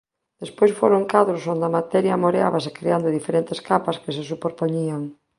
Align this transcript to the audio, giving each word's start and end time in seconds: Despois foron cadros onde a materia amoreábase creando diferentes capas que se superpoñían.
Despois 0.43 0.71
foron 0.79 1.03
cadros 1.13 1.43
onde 1.53 1.65
a 1.67 1.75
materia 1.79 2.13
amoreábase 2.15 2.75
creando 2.77 3.15
diferentes 3.17 3.59
capas 3.69 3.99
que 4.03 4.13
se 4.17 4.23
superpoñían. 4.31 5.01